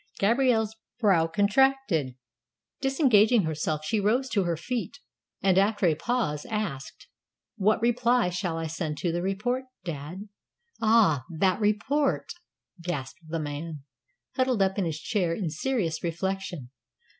Gabrielle's 0.17 0.75
brow 0.99 1.27
contracted. 1.27 2.15
Disengaging 2.81 3.43
herself, 3.43 3.85
she 3.85 3.99
rose 3.99 4.29
to 4.29 4.45
her 4.45 4.57
feet, 4.57 4.97
and, 5.43 5.59
after 5.59 5.85
a 5.85 5.93
pause, 5.93 6.43
asked, 6.49 7.07
"What 7.57 7.79
reply 7.83 8.31
shall 8.31 8.57
I 8.57 8.65
send 8.65 8.97
to 9.01 9.11
the 9.11 9.21
report, 9.21 9.65
dad?" 9.85 10.27
"Ah, 10.81 11.23
that 11.29 11.59
report!" 11.59 12.33
gasped 12.81 13.19
the 13.27 13.37
man, 13.39 13.83
huddled 14.35 14.63
up 14.63 14.79
in 14.79 14.85
his 14.85 14.99
chair 14.99 15.35
in 15.35 15.51
serious 15.51 16.03
reflection. 16.03 16.71